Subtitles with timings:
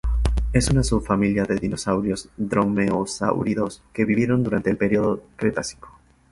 [0.51, 5.89] Es una subfamilia de dinosaurios dromeosáuridos que vivieron durante el período Cretácico.